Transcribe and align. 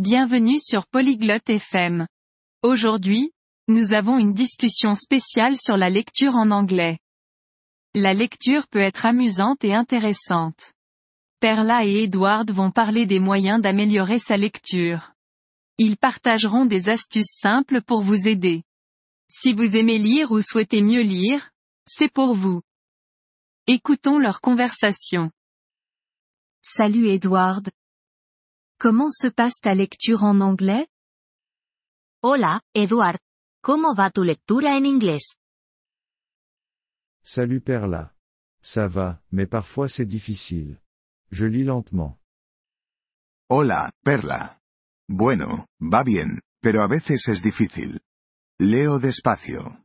Bienvenue 0.00 0.60
sur 0.60 0.86
Polyglotte 0.86 1.50
FM. 1.50 2.06
Aujourd'hui, 2.62 3.32
nous 3.66 3.94
avons 3.94 4.16
une 4.16 4.32
discussion 4.32 4.94
spéciale 4.94 5.56
sur 5.56 5.76
la 5.76 5.90
lecture 5.90 6.36
en 6.36 6.52
anglais. 6.52 7.00
La 7.96 8.14
lecture 8.14 8.68
peut 8.68 8.78
être 8.78 9.06
amusante 9.06 9.64
et 9.64 9.74
intéressante. 9.74 10.72
Perla 11.40 11.84
et 11.84 12.04
Edward 12.04 12.48
vont 12.52 12.70
parler 12.70 13.06
des 13.06 13.18
moyens 13.18 13.60
d'améliorer 13.60 14.20
sa 14.20 14.36
lecture. 14.36 15.14
Ils 15.78 15.96
partageront 15.96 16.64
des 16.64 16.88
astuces 16.88 17.36
simples 17.36 17.82
pour 17.82 18.00
vous 18.00 18.28
aider. 18.28 18.62
Si 19.28 19.52
vous 19.52 19.74
aimez 19.74 19.98
lire 19.98 20.30
ou 20.30 20.42
souhaitez 20.42 20.80
mieux 20.80 21.02
lire, 21.02 21.50
c'est 21.88 22.12
pour 22.12 22.36
vous. 22.36 22.62
Écoutons 23.66 24.20
leur 24.20 24.40
conversation. 24.40 25.32
Salut 26.62 27.08
Edward. 27.08 27.68
Comment 28.80 29.10
se 29.10 29.26
passe 29.26 29.58
ta 29.60 29.74
lecture 29.74 30.22
en 30.22 30.40
anglais? 30.40 30.86
Hola, 32.22 32.60
Edward. 32.74 33.18
¿Cómo 33.60 33.92
va 33.96 34.10
tu 34.12 34.22
lectura 34.22 34.76
en 34.76 34.86
inglés? 34.86 35.36
Salut 37.24 37.60
Perla. 37.60 38.14
Ça 38.62 38.86
va, 38.86 39.20
mais 39.32 39.48
parfois 39.48 39.88
c'est 39.88 40.06
difficile. 40.06 40.80
Je 41.32 41.44
lis 41.46 41.64
lentement. 41.64 42.20
Hola, 43.50 43.90
Perla. 44.04 44.60
Bueno, 45.08 45.66
va 45.80 46.04
bien, 46.04 46.40
pero 46.62 46.80
a 46.80 46.86
veces 46.86 47.26
es 47.26 47.42
difícil. 47.42 47.98
Leo 48.60 49.00
despacio. 49.00 49.76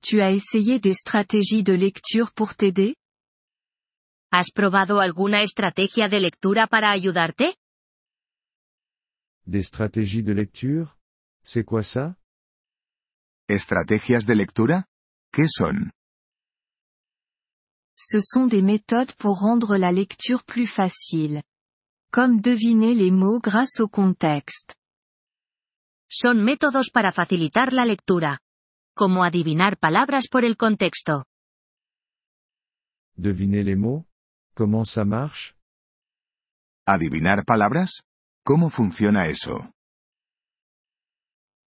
Tu 0.00 0.20
as 0.20 0.30
essayé 0.30 0.78
des 0.78 0.94
stratégies 0.94 1.64
de 1.64 1.72
lecture 1.72 2.30
pour 2.32 2.54
t'aider? 2.54 2.94
¿Has 4.36 4.50
probado 4.50 4.98
alguna 4.98 5.42
estrategia 5.42 6.08
de 6.08 6.18
lectura 6.18 6.66
para 6.66 6.90
ayudarte? 6.90 7.54
Des 9.46 9.64
stratégies 9.64 10.24
de 10.24 10.34
lecture? 10.34 10.96
C'est 11.44 11.64
quoi 11.64 11.84
ça? 11.84 12.16
¿Estrategias 13.48 14.26
de 14.26 14.34
lectura? 14.34 14.86
¿Qué 15.32 15.46
son? 15.46 15.92
Ce 17.94 18.18
sont 18.20 18.48
des 18.48 18.62
méthodes 18.62 19.14
pour 19.18 19.38
rendre 19.38 19.76
la 19.76 19.92
lecture 19.92 20.42
plus 20.42 20.66
facile. 20.66 21.44
Comme 22.10 22.40
deviner 22.40 22.96
les 22.96 23.12
mots 23.12 23.38
grâce 23.38 23.78
au 23.78 23.86
contexte. 23.86 24.74
Son 26.08 26.42
métodos 26.42 26.90
para 26.90 27.12
facilitar 27.12 27.72
la 27.72 27.84
lectura. 27.84 28.40
Como 28.96 29.22
adivinar 29.22 29.78
palabras 29.78 30.26
por 30.28 30.44
el 30.44 30.56
contexto. 30.56 31.24
Deviner 33.16 33.62
les 33.62 33.76
mots? 33.76 34.04
Comment 34.56 34.84
ça 34.84 35.04
marche 35.04 35.54
¿Adivinar 36.86 37.44
palabras? 37.44 38.02
¿Cómo 38.44 38.68
funciona 38.70 39.26
eso? 39.28 39.70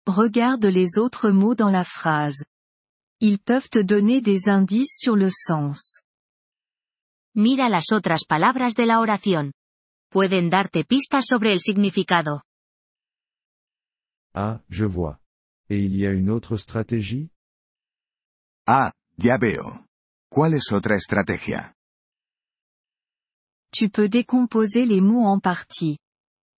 Regarde 0.06 0.72
les 0.72 0.98
autres 0.98 1.32
mots 1.32 1.56
dans 1.56 1.72
la 1.72 1.84
phrase. 1.84 2.46
Ils 3.22 3.40
peuvent 3.40 3.70
te 3.70 3.80
donner 3.80 4.22
des 4.22 4.48
indices 4.48 5.00
sur 5.00 5.16
le 5.16 5.32
sens. 5.32 6.04
Mira 7.34 7.70
las 7.70 7.92
otras 7.92 8.26
palabras 8.26 8.76
de 8.76 8.86
la 8.86 9.00
oración. 9.00 9.54
Pueden 10.12 10.50
darte 10.50 10.84
pistas 10.84 11.26
sobre 11.28 11.54
el 11.54 11.62
significado. 11.62 12.44
Ah, 14.34 14.62
je 14.70 14.86
vois. 14.86 15.20
Et 15.70 15.80
il 15.80 15.96
y 15.96 16.06
a 16.06 16.12
une 16.12 16.30
autre 16.30 16.58
stratégie? 16.58 17.32
Ah, 18.68 18.92
ya 19.18 19.38
veo. 19.38 19.86
¿Cuál 20.30 20.54
es 20.54 20.72
otra 20.72 20.96
estrategia? 20.96 21.75
Tu 23.78 23.90
peux 23.90 24.08
décomposer 24.08 24.86
les 24.86 25.02
mots 25.02 25.26
en 25.26 25.42
parties. 25.42 25.98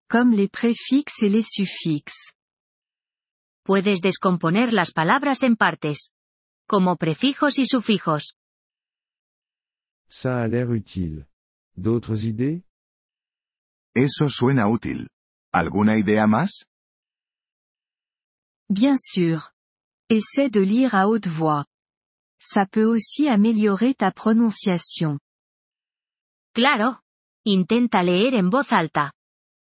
Comme 0.10 0.32
les 0.34 0.50
préfixes 0.50 1.24
et 1.24 1.30
les 1.30 1.44
suffixes. 1.44 2.34
Puedes 3.64 4.02
descomponer 4.02 4.70
las 4.72 4.92
palabras 4.92 5.42
en 5.42 5.56
partes. 5.56 6.10
Como 6.68 6.98
prefijos 6.98 7.58
y 7.58 7.66
sufijos. 7.66 8.36
Ça 10.10 10.42
a 10.42 10.48
l'air 10.50 10.74
utile. 10.74 11.26
D'autres 11.78 12.26
idées? 12.26 12.66
Eso 13.96 14.30
suena 14.30 14.68
útil. 14.68 15.08
¿Alguna 15.54 15.98
idea 15.98 16.28
más? 16.28 16.66
Bien 18.70 18.98
sûr. 18.98 19.54
Essaie 20.10 20.50
de 20.50 20.60
lire 20.60 20.94
à 20.94 21.08
haute 21.08 21.28
voix. 21.28 21.64
Ça 22.42 22.66
peut 22.66 22.84
aussi 22.84 23.30
améliorer 23.30 23.94
ta 23.96 24.12
prononciation. 24.12 25.18
Claro. 26.54 27.05
Intenta 27.48 28.02
leer 28.02 28.34
en 28.34 28.50
voz 28.50 28.72
alta. 28.72 29.12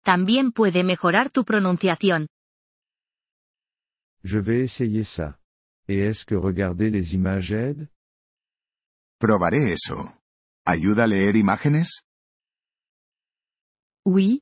También 0.03 0.51
puede 0.51 0.83
mejorar 0.83 1.31
tu 1.31 1.45
pronunciación. 1.45 2.27
Je 4.21 4.39
vais 4.41 4.63
essayer 4.63 5.05
ça. 5.05 5.39
Et 5.87 5.99
est-ce 5.99 6.25
que 6.25 6.35
regarder 6.35 6.91
les 6.91 7.13
images 7.13 7.51
aide 7.51 7.89
Probaré 9.17 9.71
eso. 9.71 10.13
¿Ayuda 10.65 11.05
a 11.05 11.07
leer 11.07 11.37
imágenes? 11.37 12.01
Oui. 14.05 14.41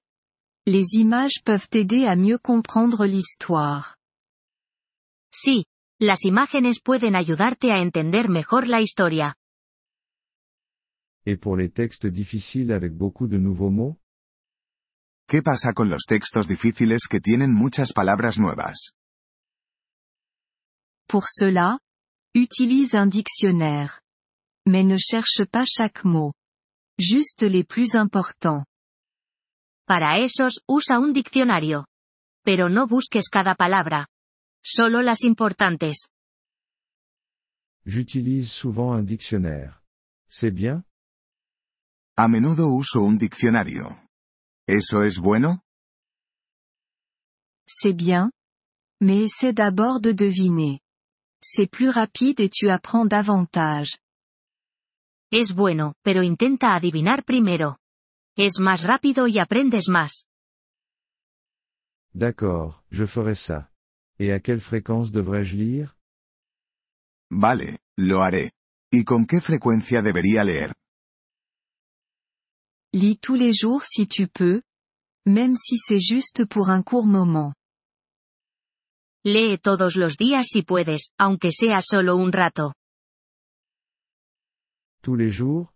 Les 0.66 0.96
images 0.96 1.44
peuvent 1.46 1.70
t'aider 1.70 2.06
à 2.08 2.16
mieux 2.16 2.40
comprendre 2.40 3.06
l'histoire. 3.06 3.98
Sí. 5.32 5.66
Las 6.00 6.26
imágenes 6.26 6.80
pueden 6.82 7.16
ayudarte 7.16 7.72
a 7.72 7.82
entender 7.82 8.30
mejor 8.30 8.68
la 8.68 8.82
historia. 8.82 9.37
Et 11.30 11.36
pour 11.36 11.58
les 11.58 11.70
textes 11.70 12.08
difficiles 12.08 12.72
avec 12.72 12.94
beaucoup 12.94 13.28
de 13.28 13.38
nouveaux 13.38 13.70
mots? 13.70 14.00
¿Qué 15.28 15.42
pasa 15.42 15.74
con 15.74 15.90
los 15.90 16.06
textos 16.06 16.48
difíciles 16.48 17.06
que 17.10 17.20
tienen 17.20 17.52
muchas 17.52 17.92
palabras 17.92 18.40
nuevas? 18.40 18.94
Pour 21.06 21.26
cela, 21.28 21.80
utilise 22.34 22.96
un 22.96 23.10
dictionnaire. 23.10 24.00
Mais 24.66 24.86
ne 24.86 24.98
cherche 24.98 25.44
pas 25.52 25.66
chaque 25.66 26.06
mot. 26.06 26.32
Juste 26.98 27.44
les 27.44 27.66
plus 27.66 27.96
importants. 27.96 28.64
Para 29.86 30.20
esos, 30.20 30.62
usa 30.70 30.98
un 30.98 31.12
diccionario. 31.12 31.88
Pero 32.46 32.70
no 32.70 32.88
busques 32.88 33.28
cada 33.28 33.54
palabra. 33.56 34.08
Solo 34.64 35.02
las 35.02 35.26
importantes. 35.26 36.08
J'utilise 37.86 38.50
souvent 38.50 38.94
un 38.94 39.04
dictionnaire. 39.04 39.82
C'est 40.30 40.52
bien? 40.52 40.87
A 42.20 42.28
menudo 42.28 42.70
uso 42.70 43.02
un 43.04 43.20
diccionario. 43.20 44.02
¿Eso 44.68 45.04
es 45.04 45.20
bueno? 45.20 45.62
C'est 47.68 47.94
bien. 47.94 48.32
Mais 49.00 49.26
essaie 49.26 49.54
d'abord 49.54 50.02
de 50.02 50.14
deviner. 50.14 50.80
C'est 51.44 51.68
plus 51.70 51.92
rapide 51.92 52.40
et 52.40 52.50
tu 52.50 52.70
apprends 52.70 53.06
davantage. 53.06 54.00
Es 55.32 55.54
bueno, 55.54 55.94
pero 56.04 56.24
intenta 56.24 56.74
adivinar 56.74 57.24
primero. 57.24 57.78
Es 58.36 58.60
más 58.60 58.82
rápido 58.82 59.28
y 59.28 59.38
aprendes 59.38 59.88
más. 59.88 60.26
D'accord, 62.16 62.82
je 62.90 63.06
ferai 63.06 63.36
ça. 63.36 63.70
Et 64.18 64.32
à 64.32 64.40
quelle 64.40 64.62
fréquence 64.62 65.12
devrais-je 65.12 65.56
lire? 65.56 65.96
Vale, 67.30 67.78
lo 67.96 68.24
haré. 68.24 68.54
¿Y 68.92 69.04
con 69.04 69.28
qué 69.28 69.40
frecuencia 69.40 70.02
debería 70.02 70.44
leer? 70.44 70.74
Lis 72.94 73.18
tous 73.18 73.36
les 73.36 73.54
jours 73.54 73.84
si 73.84 74.08
tu 74.08 74.28
peux. 74.28 74.62
Même 75.26 75.56
si 75.56 75.78
c'est 75.78 76.00
juste 76.00 76.46
pour 76.46 76.70
un 76.70 76.82
court 76.82 77.06
moment. 77.06 77.54
Lee 79.26 79.58
todos 79.60 79.96
los 79.96 80.16
días 80.16 80.44
si 80.44 80.64
puedes, 80.64 81.10
aunque 81.20 81.52
sea 81.52 81.82
solo 81.82 82.18
un 82.18 82.32
rato. 82.32 82.74
Tous 85.02 85.16
les 85.16 85.30
jours 85.30 85.74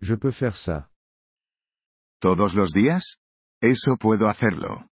Je 0.00 0.14
peux 0.14 0.32
faire 0.32 0.56
ça. 0.56 0.90
¿Todos 2.20 2.54
los 2.54 2.72
días? 2.72 3.16
Eso 3.62 3.96
puedo 3.96 4.28
hacerlo. 4.28 4.86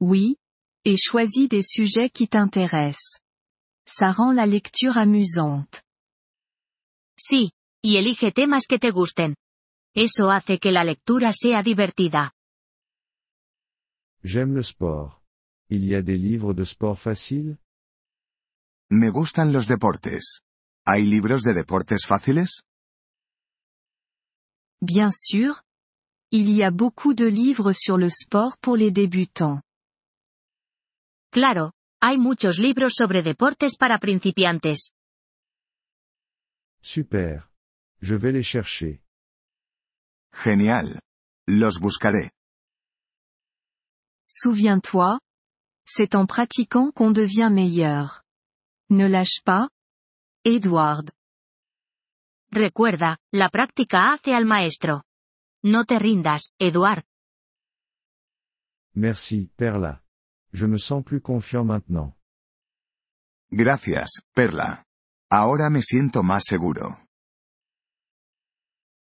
Oui. 0.00 0.36
Et 0.84 0.96
choisis 0.98 1.48
des 1.48 1.62
sujets 1.62 2.10
qui 2.10 2.28
t'intéressent. 2.28 3.20
Ça 3.86 4.12
rend 4.12 4.32
la 4.32 4.46
lecture 4.46 4.98
amusante. 4.98 5.82
Sí. 7.18 7.52
Y 7.82 7.96
elige 7.96 8.32
temas 8.32 8.66
que 8.66 8.78
te 8.78 8.90
gusten. 8.90 9.34
Eso 9.98 10.30
hace 10.30 10.58
que 10.58 10.72
la 10.72 10.84
lectura 10.84 11.32
sea 11.32 11.62
divertida. 11.62 12.34
J'aime 14.22 14.54
le 14.54 14.62
sport. 14.62 15.22
Il 15.70 15.86
y 15.86 15.94
a 15.94 16.02
des 16.02 16.18
livres 16.18 16.52
de 16.52 16.64
sport 16.64 16.98
faciles? 16.98 17.56
Me 18.90 19.08
gustan 19.08 19.54
los 19.54 19.68
deportes. 19.68 20.42
¿Hay 20.84 21.06
libros 21.06 21.42
de 21.42 21.54
deportes 21.54 22.04
fáciles? 22.06 22.62
Bien 24.82 25.10
sûr. 25.12 25.62
Il 26.30 26.50
y 26.50 26.62
a 26.62 26.70
beaucoup 26.70 27.14
de 27.14 27.26
livres 27.30 27.72
sur 27.72 27.96
le 27.96 28.10
sport 28.10 28.58
pour 28.58 28.76
les 28.76 28.92
débutants. 28.92 29.62
Claro. 31.32 31.72
Hay 32.02 32.18
muchos 32.18 32.58
libros 32.58 32.92
sobre 32.94 33.22
deportes 33.22 33.78
para 33.78 33.98
principiantes. 33.98 34.92
Super. 36.82 37.48
Je 38.02 38.14
vais 38.16 38.32
les 38.32 38.44
chercher. 38.46 39.05
Genial. 40.42 41.00
Los 41.48 41.80
buscaré. 41.80 42.30
Souviens-toi, 44.28 45.18
c'est 45.84 46.14
en 46.14 46.26
pratiquant 46.26 46.90
qu'on 46.90 47.10
devient 47.10 47.50
meilleur. 47.50 48.22
Ne 48.90 49.06
lâche 49.06 49.40
pas. 49.44 49.68
Edward. 50.44 51.10
Recuerda, 52.52 53.18
la 53.32 53.48
práctica 53.48 54.12
hace 54.12 54.34
al 54.34 54.44
maestro. 54.44 55.02
No 55.62 55.84
te 55.84 55.98
rindas, 55.98 56.52
Edward. 56.58 57.04
Merci, 58.94 59.50
Perla. 59.56 60.02
Je 60.52 60.66
me 60.66 60.78
sens 60.78 61.04
plus 61.04 61.20
confiant 61.20 61.64
maintenant. 61.64 62.14
Gracias, 63.50 64.22
Perla. 64.34 64.84
Ahora 65.30 65.70
me 65.70 65.82
siento 65.82 66.22
más 66.22 66.44
seguro. 66.46 67.05